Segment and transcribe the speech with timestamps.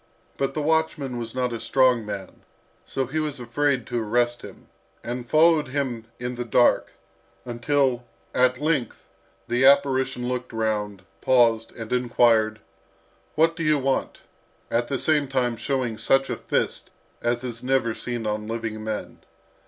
[0.35, 2.41] But the watchman was not a strong man,
[2.87, 4.67] so he was afraid to arrest him,
[5.03, 6.93] and followed him in the dark,
[7.45, 9.13] until, at length,
[9.47, 12.61] the apparition looked round, paused, and inquired,
[13.35, 14.21] "What do you want?"
[14.71, 16.89] at the same time showing such a fist
[17.21, 19.19] as is never seen on living men.